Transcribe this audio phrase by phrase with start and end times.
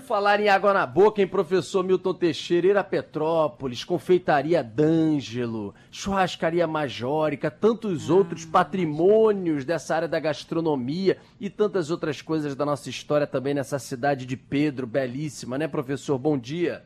[0.00, 6.66] Falar em água na boca, hein, professor Milton Teixeira, ir a Petrópolis, confeitaria D'Angelo, churrascaria
[6.66, 13.26] Majórica, tantos outros patrimônios dessa área da gastronomia e tantas outras coisas da nossa história
[13.26, 16.18] também nessa cidade de Pedro, belíssima, né, professor?
[16.18, 16.82] Bom dia.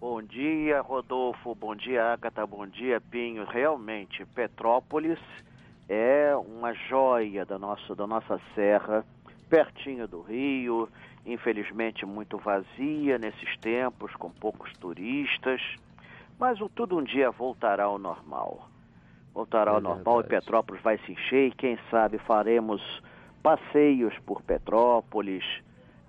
[0.00, 1.54] Bom dia, Rodolfo.
[1.54, 2.46] Bom dia, Agatha.
[2.46, 3.44] Bom dia, Pinho.
[3.44, 5.18] Realmente, Petrópolis
[5.88, 9.04] é uma joia da nossa, da nossa serra,
[9.48, 10.88] pertinho do Rio
[11.24, 15.60] infelizmente muito vazia nesses tempos, com poucos turistas,
[16.38, 18.68] mas o tudo um dia voltará ao normal.
[19.32, 20.26] Voltará é ao normal verdade.
[20.26, 22.82] e Petrópolis vai se encher e quem sabe faremos
[23.42, 25.44] passeios por Petrópolis,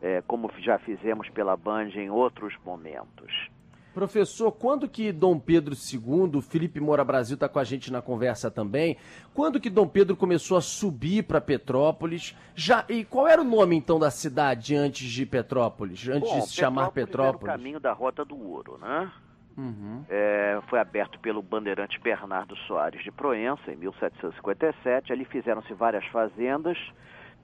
[0.02, 3.50] é, como já fizemos pela Band em outros momentos.
[3.96, 8.52] Professor, quando que Dom Pedro II, Felipe Moura Brasil está com a gente na conversa
[8.52, 8.98] também,
[9.34, 12.36] quando que Dom Pedro começou a subir para Petrópolis?
[12.54, 16.48] Já E qual era o nome então da cidade antes de Petrópolis, antes Bom, de
[16.48, 17.48] se chamar Petrópolis?
[17.48, 19.10] Era o caminho da Rota do Ouro, né?
[19.58, 20.04] Uhum.
[20.10, 25.14] É, foi aberto pelo bandeirante Bernardo Soares de Proença em 1757.
[25.14, 26.78] Ali fizeram-se várias fazendas.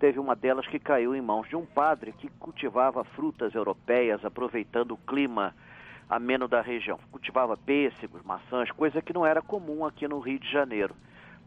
[0.01, 4.91] Teve uma delas que caiu em mãos de um padre que cultivava frutas europeias, aproveitando
[4.91, 5.55] o clima
[6.11, 6.99] ameno da região.
[7.09, 10.93] Cultivava pêssegos, maçãs, coisa que não era comum aqui no Rio de Janeiro.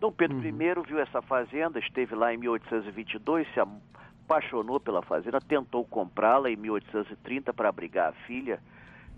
[0.01, 0.43] Dom Pedro uhum.
[0.43, 6.57] I viu essa fazenda, esteve lá em 1822, se apaixonou pela fazenda, tentou comprá-la em
[6.57, 8.59] 1830 para abrigar a filha,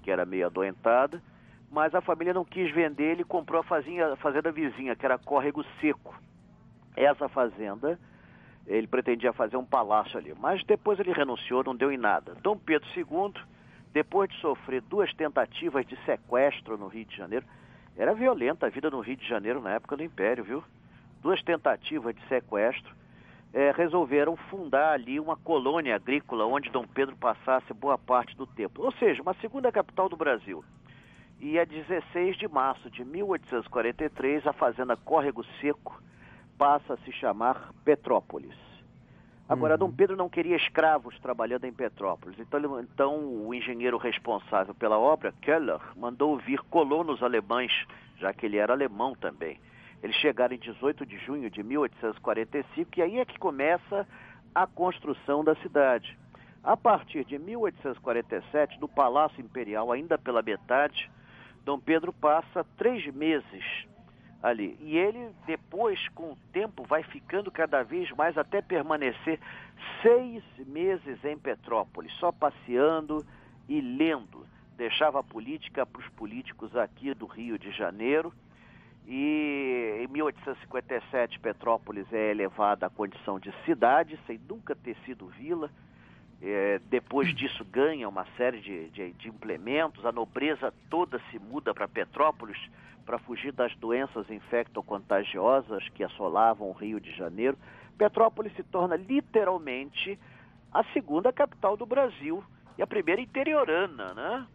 [0.03, 1.23] que era meio adoentada,
[1.71, 5.17] mas a família não quis vender, ele comprou a fazenda, a fazenda vizinha, que era
[5.17, 6.13] Córrego Seco.
[6.97, 8.01] Essa fazenda,
[8.67, 12.35] ele pretendia fazer um palácio ali, mas depois ele renunciou, não deu em nada.
[12.43, 13.33] Dom Pedro II
[13.93, 17.47] depois de sofrer duas tentativas de sequestro no Rio de Janeiro,
[17.97, 20.65] era violenta a vida no Rio de Janeiro na época do Império, viu?
[21.23, 22.95] Duas tentativas de sequestro,
[23.53, 28.83] é, resolveram fundar ali uma colônia agrícola onde Dom Pedro passasse boa parte do tempo.
[28.83, 30.63] Ou seja, uma segunda capital do Brasil.
[31.41, 36.01] E a 16 de março de 1843, a fazenda Córrego Seco
[36.59, 38.66] passa a se chamar Petrópolis.
[39.49, 39.79] Agora, uhum.
[39.79, 42.39] Dom Pedro não queria escravos trabalhando em Petrópolis.
[42.39, 47.73] Então, ele, então, o engenheiro responsável pela obra, Keller, mandou vir colonos alemães,
[48.19, 49.61] já que ele era alemão também.
[50.03, 54.07] Eles chegaram em 18 de junho de 1845 e aí é que começa
[54.55, 56.19] a construção da cidade.
[56.63, 61.09] A partir de 1847, no Palácio Imperial, ainda pela metade,
[61.65, 63.87] Dom Pedro passa três meses
[64.43, 64.77] ali.
[64.81, 69.41] E ele, depois, com o tempo, vai ficando cada vez mais até permanecer
[70.03, 73.25] seis meses em Petrópolis, só passeando
[73.69, 74.47] e lendo.
[74.77, 78.33] Deixava a política para os políticos aqui do Rio de Janeiro.
[79.07, 85.71] E em 1857, Petrópolis é elevada à condição de cidade, sem nunca ter sido vila.
[86.43, 91.73] É, depois disso ganha uma série de, de, de implementos, a nobreza toda se muda
[91.73, 92.59] para Petrópolis,
[93.07, 97.57] para fugir das doenças infecto-contagiosas que assolavam o Rio de Janeiro,
[97.97, 100.19] Petrópolis se torna literalmente
[100.73, 102.45] a segunda capital do Brasil
[102.77, 104.47] e a primeira interiorana, né?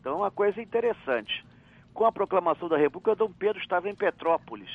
[0.00, 1.44] Então, é uma coisa interessante.
[1.92, 4.70] Com a proclamação da República, Dom Pedro estava em Petrópolis.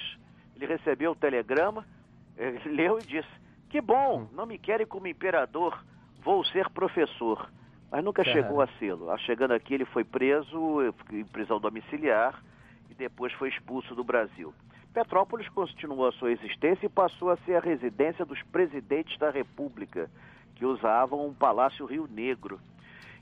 [0.55, 1.85] Ele recebeu o telegrama,
[2.65, 3.29] leu e disse:
[3.69, 5.83] Que bom, não me querem como imperador,
[6.23, 7.49] vou ser professor.
[7.91, 9.15] Mas nunca chegou a sê-lo.
[9.19, 12.41] Chegando aqui, ele foi preso em prisão domiciliar
[12.89, 14.53] e depois foi expulso do Brasil.
[14.93, 20.09] Petrópolis continuou a sua existência e passou a ser a residência dos presidentes da República,
[20.55, 22.59] que usavam um Palácio Rio Negro.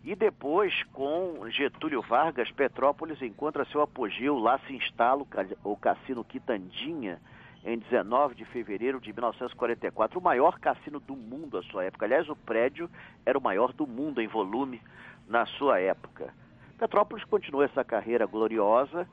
[0.03, 4.39] E depois, com Getúlio Vargas, Petrópolis encontra seu apogeu.
[4.39, 5.25] Lá se instala
[5.63, 7.21] o Cassino Quitandinha,
[7.65, 12.05] em 19 de fevereiro de 1944, o maior cassino do mundo à sua época.
[12.05, 12.89] Aliás, o prédio
[13.25, 14.81] era o maior do mundo em volume
[15.27, 16.33] na sua época.
[16.77, 19.07] Petrópolis continua essa carreira gloriosa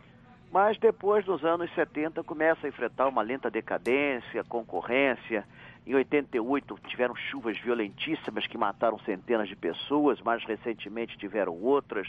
[0.50, 5.44] mas depois dos anos 70 começa a enfrentar uma lenta decadência, concorrência.
[5.86, 12.08] Em 88 tiveram chuvas violentíssimas que mataram centenas de pessoas, mais recentemente tiveram outras.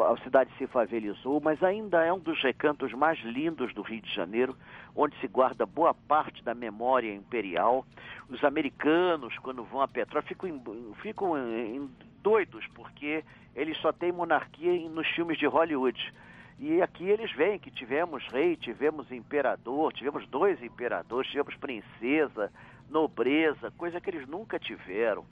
[0.00, 4.14] A cidade se favelizou, mas ainda é um dos recantos mais lindos do Rio de
[4.14, 4.56] Janeiro,
[4.94, 7.84] onde se guarda boa parte da memória imperial.
[8.28, 11.90] Os americanos, quando vão a Petrópolis, ficam, ficam
[12.22, 13.24] doidos, porque
[13.54, 15.98] eles só têm monarquia nos filmes de Hollywood
[16.58, 22.52] e aqui eles veem que tivemos rei, tivemos imperador, tivemos dois imperadores, tivemos princesa,
[22.90, 25.24] nobreza, coisa que eles nunca tiveram.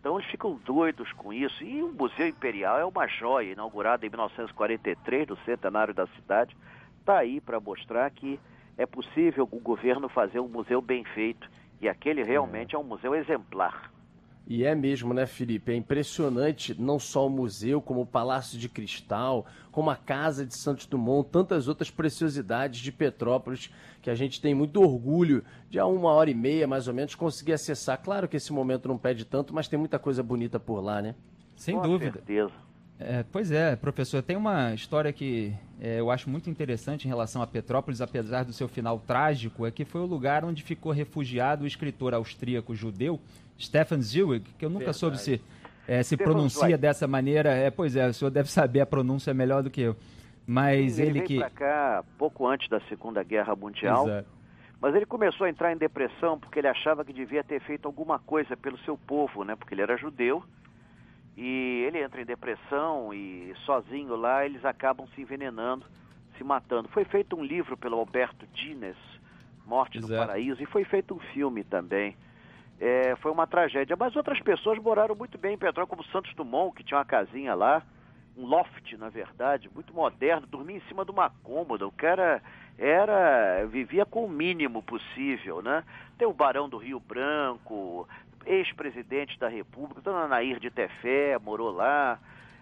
[0.00, 1.62] Então eles ficam doidos com isso.
[1.62, 6.56] E o Museu Imperial é uma joia, inaugurado em 1943, no centenário da cidade.
[6.98, 8.40] Está aí para mostrar que
[8.78, 11.48] é possível o governo fazer um museu bem feito.
[11.82, 13.90] E aquele realmente é, é um museu exemplar.
[14.46, 15.70] E é mesmo, né, Felipe?
[15.70, 20.56] É impressionante não só o museu, como o Palácio de Cristal, como a Casa de
[20.56, 23.70] Santos Dumont, tantas outras preciosidades de Petrópolis
[24.02, 27.14] que a gente tem muito orgulho de a uma hora e meia, mais ou menos,
[27.14, 28.02] conseguir acessar.
[28.02, 31.14] Claro que esse momento não pede tanto, mas tem muita coisa bonita por lá, né?
[31.54, 32.12] Sem Com dúvida.
[32.12, 32.69] Certeza.
[33.02, 37.40] É, pois é, professor, tem uma história que é, eu acho muito interessante em relação
[37.40, 41.64] a Petrópolis, apesar do seu final trágico, é que foi o lugar onde ficou refugiado
[41.64, 43.18] o escritor austríaco judeu
[43.58, 44.98] Stefan Zweig, que eu nunca Verdade.
[44.98, 45.40] soube se,
[45.88, 46.76] é, se pronuncia Zweig.
[46.76, 47.54] dessa maneira.
[47.54, 49.96] É, pois é, o senhor deve saber a pronúncia melhor do que eu.
[50.46, 51.38] Mas ele, ele veio que.
[51.38, 54.06] para cá pouco antes da Segunda Guerra Mundial.
[54.06, 54.28] Exato.
[54.78, 58.18] Mas ele começou a entrar em depressão porque ele achava que devia ter feito alguma
[58.18, 59.54] coisa pelo seu povo, né?
[59.56, 60.42] Porque ele era judeu.
[61.42, 65.86] E ele entra em depressão e sozinho lá eles acabam se envenenando,
[66.36, 66.88] se matando.
[66.90, 68.96] Foi feito um livro pelo Alberto Dines,
[69.64, 70.12] Morte Exato.
[70.12, 72.14] no Paraíso, e foi feito um filme também
[72.80, 73.94] é, foi uma tragédia.
[73.96, 77.54] Mas outras pessoas moraram muito bem em Petrópolis, como Santos Dumont, que tinha uma casinha
[77.54, 77.82] lá,
[78.36, 81.86] um loft, na verdade, muito moderno, dormia em cima de uma cômoda.
[81.86, 82.42] O cara
[82.80, 85.84] era vivia com o mínimo possível, né?
[86.16, 88.08] Tem o Barão do Rio Branco,
[88.46, 92.18] ex-presidente da República, Dona Nair de Tefé morou lá,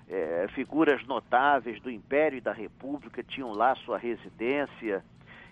[0.08, 5.04] é, figuras notáveis do Império e da República tinham lá sua residência.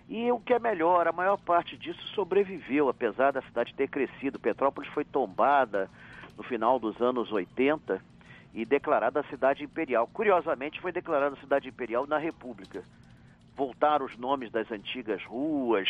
[0.09, 4.39] E o que é melhor, a maior parte disso sobreviveu, apesar da cidade ter crescido.
[4.39, 5.89] Petrópolis foi tombada
[6.37, 8.01] no final dos anos 80
[8.53, 10.07] e declarada cidade imperial.
[10.07, 12.83] Curiosamente, foi declarada cidade imperial na República.
[13.57, 15.89] Voltaram os nomes das antigas ruas,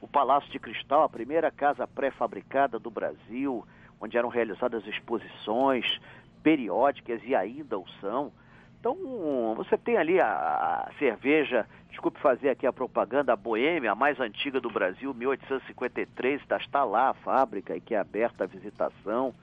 [0.00, 3.66] o Palácio de Cristal, a primeira casa pré-fabricada do Brasil,
[4.00, 6.00] onde eram realizadas exposições
[6.44, 8.32] periódicas e ainda o são.
[8.78, 8.94] Então,
[9.56, 14.60] você tem ali a, cerveja, desculpe fazer aqui a propaganda, a Boêmia, a mais antiga
[14.60, 19.34] do Brasil, 1853, está, lá a fábrica e que é aberta a visitação.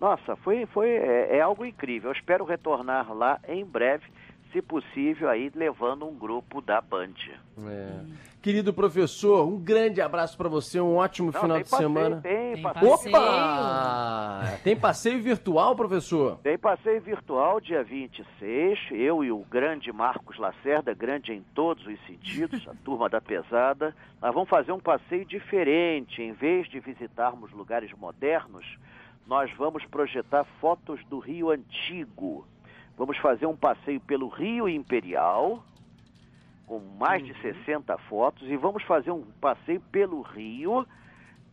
[0.00, 2.08] Nossa, foi, foi, é, é algo incrível.
[2.08, 4.06] Eu espero retornar lá em breve
[4.52, 7.14] se possível, aí levando um grupo da Band.
[7.66, 8.30] É.
[8.42, 12.20] Querido professor, um grande abraço para você, um ótimo Não, final de passeio, semana.
[12.22, 12.92] Tem, tem passeio.
[12.94, 14.58] Opa!
[14.64, 16.38] tem passeio virtual, professor?
[16.42, 18.78] Tem passeio virtual dia 26.
[18.92, 23.94] Eu e o grande Marcos Lacerda, grande em todos os sentidos, a turma da pesada.
[24.22, 26.22] Nós vamos fazer um passeio diferente.
[26.22, 28.64] Em vez de visitarmos lugares modernos,
[29.26, 32.46] nós vamos projetar fotos do Rio Antigo.
[33.00, 35.64] Vamos fazer um passeio pelo Rio Imperial,
[36.66, 37.32] com mais uhum.
[37.32, 40.86] de 60 fotos, e vamos fazer um passeio pelo Rio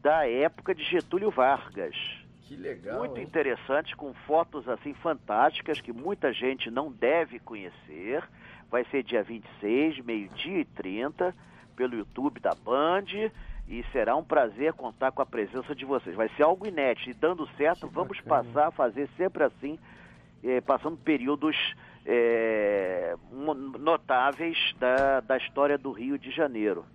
[0.01, 1.95] da época de Getúlio Vargas.
[2.41, 2.99] Que legal.
[2.99, 3.23] Muito hein?
[3.23, 8.25] interessante, com fotos assim fantásticas que muita gente não deve conhecer.
[8.69, 11.33] Vai ser dia 26, meio-dia e 30,
[11.77, 13.05] pelo YouTube da Band.
[13.69, 16.13] E será um prazer contar com a presença de vocês.
[16.13, 17.09] Vai ser algo inédito.
[17.09, 18.43] E dando certo, que vamos bacana.
[18.43, 19.79] passar a fazer sempre assim
[20.47, 21.55] é, passando períodos
[22.05, 23.15] é,
[23.79, 26.85] notáveis da, da história do Rio de Janeiro.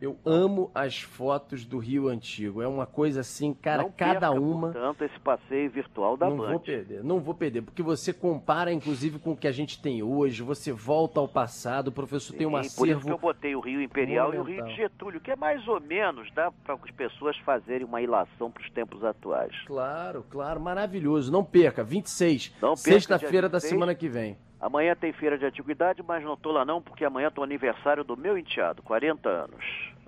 [0.00, 2.62] Eu amo as fotos do Rio Antigo.
[2.62, 4.72] É uma coisa assim, cara, não cada uma.
[4.72, 6.50] Tanto esse passeio virtual da Não Band.
[6.50, 10.00] vou perder, não vou perder, porque você compara, inclusive, com o que a gente tem
[10.00, 10.40] hoje.
[10.44, 11.88] Você volta ao passado.
[11.88, 12.76] O professor Sim, tem um acervo.
[12.76, 15.36] Por isso que eu botei o Rio Imperial e o Rio de Getúlio, que é
[15.36, 19.52] mais ou menos dá para as pessoas fazerem uma ilação para os tempos atuais.
[19.66, 21.32] Claro, claro, maravilhoso.
[21.32, 24.36] Não perca, 26, sexta-feira da semana que vem.
[24.60, 28.02] Amanhã tem feira de antiguidade, mas não tô lá não, porque amanhã é o aniversário
[28.02, 29.64] do meu enteado, 40 anos.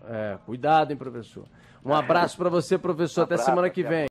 [0.09, 1.45] É, cuidado, hein, professor.
[1.85, 3.23] Um abraço para você, professor.
[3.23, 3.99] Um Até semana que vem.